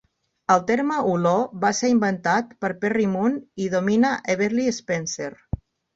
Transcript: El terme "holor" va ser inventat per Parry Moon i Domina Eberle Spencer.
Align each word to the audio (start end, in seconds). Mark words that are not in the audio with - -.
El 0.53 0.61
terme 0.69 0.95
"holor" 1.09 1.43
va 1.65 1.71
ser 1.81 1.91
inventat 1.95 2.55
per 2.65 2.71
Parry 2.85 3.05
Moon 3.13 3.37
i 3.67 3.69
Domina 3.75 4.15
Eberle 4.37 4.67
Spencer. 4.79 5.33